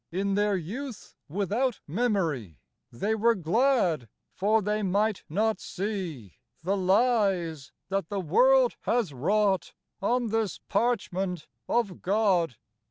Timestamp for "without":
1.29-1.79